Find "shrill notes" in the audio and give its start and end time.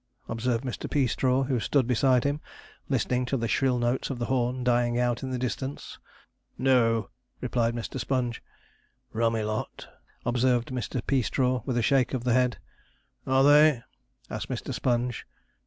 3.47-4.09